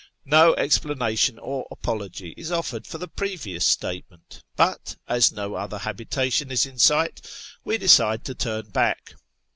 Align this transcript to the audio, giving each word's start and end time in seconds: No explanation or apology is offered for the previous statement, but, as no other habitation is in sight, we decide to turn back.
No 0.25 0.55
explanation 0.55 1.37
or 1.37 1.67
apology 1.69 2.33
is 2.35 2.51
offered 2.51 2.87
for 2.87 2.97
the 2.97 3.07
previous 3.07 3.67
statement, 3.67 4.43
but, 4.55 4.95
as 5.07 5.31
no 5.31 5.53
other 5.53 5.77
habitation 5.77 6.49
is 6.49 6.65
in 6.65 6.79
sight, 6.79 7.21
we 7.63 7.77
decide 7.77 8.25
to 8.25 8.33
turn 8.33 8.69
back. 8.71 9.13